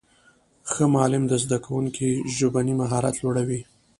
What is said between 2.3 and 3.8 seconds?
ژبنی مهارت لوړوي.